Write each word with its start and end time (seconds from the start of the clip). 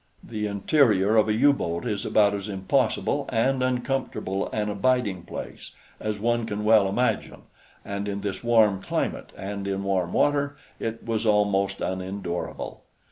The 0.23 0.47
interior 0.47 1.15
of 1.15 1.29
a 1.29 1.33
U 1.33 1.53
boat 1.53 1.85
is 1.85 2.07
about 2.07 2.33
as 2.33 2.49
impossible 2.49 3.29
and 3.31 3.61
uncomfortable 3.61 4.49
an 4.49 4.67
abiding 4.67 5.21
place 5.25 5.73
as 5.99 6.19
one 6.19 6.47
can 6.47 6.63
well 6.63 6.89
imagine, 6.89 7.43
and 7.85 8.07
in 8.07 8.21
this 8.21 8.43
warm 8.43 8.81
climate, 8.81 9.31
and 9.37 9.67
in 9.67 9.83
warm 9.83 10.11
water, 10.13 10.57
it 10.79 11.05
was 11.05 11.27
almost 11.27 11.81
unendurable. 11.81 12.81